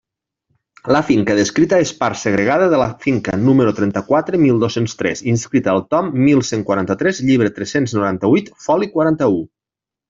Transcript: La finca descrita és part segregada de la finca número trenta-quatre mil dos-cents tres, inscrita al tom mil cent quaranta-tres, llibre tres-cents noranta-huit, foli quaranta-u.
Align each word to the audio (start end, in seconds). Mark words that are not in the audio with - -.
La 0.95 1.01
finca 1.09 1.35
descrita 1.39 1.77
és 1.83 1.91
part 1.99 2.19
segregada 2.21 2.71
de 2.71 2.79
la 2.83 2.87
finca 3.05 3.37
número 3.43 3.75
trenta-quatre 3.81 4.41
mil 4.47 4.59
dos-cents 4.65 4.99
tres, 5.03 5.23
inscrita 5.37 5.75
al 5.77 5.87
tom 5.95 6.13
mil 6.27 6.43
cent 6.51 6.67
quaranta-tres, 6.73 7.25
llibre 7.31 7.55
tres-cents 7.61 7.99
noranta-huit, 8.01 8.53
foli 8.69 8.93
quaranta-u. 8.99 9.43